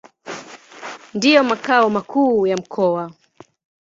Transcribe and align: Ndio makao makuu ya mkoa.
Ndio 1.13 1.43
makao 1.43 1.89
makuu 1.89 2.47
ya 2.47 2.57
mkoa. 2.57 3.11